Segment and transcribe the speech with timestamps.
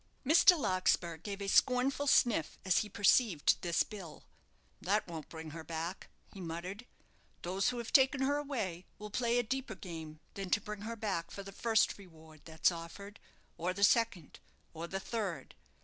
[0.25, 0.57] Mr.
[0.57, 4.23] Larkspur gave a scornful sniff as he perceived this bill.
[4.81, 6.87] "That won't bring her back," he muttered.
[7.43, 11.29] "Those who've taken her away will play a deeper game than to bring her back
[11.29, 13.19] for the first reward that's offered,
[13.59, 14.39] or the second,
[14.73, 15.53] or the third.